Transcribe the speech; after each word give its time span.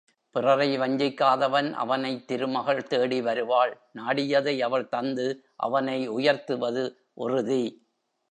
பிறரை 0.35 0.79
வஞ்சிக்காதவன் 0.79 1.73
அவனைத் 1.73 2.27
திருமகள் 2.27 2.83
தேடி 2.83 3.21
வருவாள் 3.21 3.73
நாடியதை 3.95 4.59
அவள் 4.59 4.89
தந்து 4.89 5.27
அவனை 5.55 6.07
உயர்த்துவது 6.07 6.83
உறுதி. 7.13 7.63